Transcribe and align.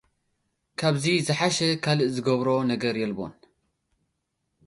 ካብዚ 0.79 1.05
ዝሓሸ 1.25 1.57
ኻልእ 1.83 2.11
ዝገብሮ 2.15 2.49
ነገር 2.71 2.93
የልቦን። 2.99 3.33